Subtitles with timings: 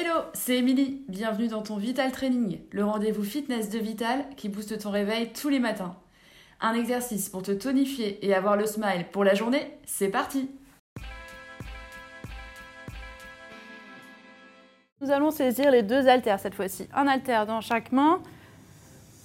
[0.00, 1.02] Hello, c'est Émilie.
[1.08, 5.48] Bienvenue dans ton Vital Training, le rendez-vous fitness de Vital qui booste ton réveil tous
[5.48, 5.96] les matins.
[6.60, 10.50] Un exercice pour te tonifier et avoir le smile pour la journée, c'est parti
[15.00, 16.86] Nous allons saisir les deux haltères cette fois-ci.
[16.94, 18.22] Un haltère dans chaque main.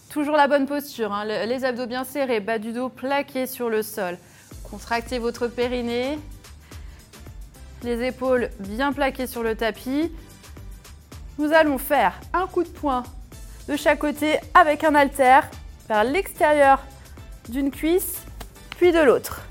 [0.09, 1.23] Toujours la bonne posture, hein.
[1.23, 4.17] les abdos bien serrés, bas du dos plaqué sur le sol.
[4.63, 6.17] Contractez votre périnée,
[7.83, 10.09] les épaules bien plaquées sur le tapis.
[11.37, 13.03] Nous allons faire un coup de poing
[13.67, 15.49] de chaque côté avec un haltère
[15.87, 16.83] vers l'extérieur
[17.49, 18.21] d'une cuisse
[18.77, 19.41] puis de l'autre.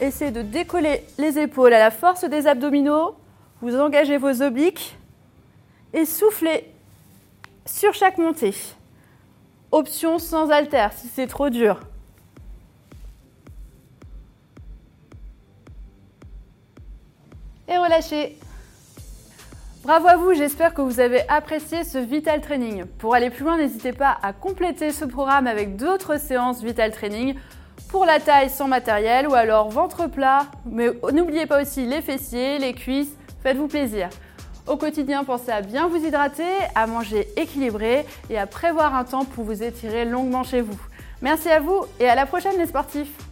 [0.00, 3.16] Essayez de décoller les épaules à la force des abdominaux.
[3.62, 4.96] Vous engagez vos obliques
[5.92, 6.72] et soufflez
[7.64, 8.54] sur chaque montée.
[9.72, 11.80] Option sans haltère si c'est trop dur.
[17.68, 18.36] et relâchez.
[19.86, 22.86] Bravo à vous, j'espère que vous avez apprécié ce Vital Training.
[22.98, 27.36] Pour aller plus loin, n'hésitez pas à compléter ce programme avec d'autres séances Vital Training
[27.88, 30.46] pour la taille sans matériel ou alors ventre plat.
[30.68, 34.08] Mais n'oubliez pas aussi les fessiers, les cuisses, faites-vous plaisir.
[34.66, 36.42] Au quotidien, pensez à bien vous hydrater,
[36.74, 40.80] à manger équilibré et à prévoir un temps pour vous étirer longuement chez vous.
[41.22, 43.25] Merci à vous et à la prochaine les sportifs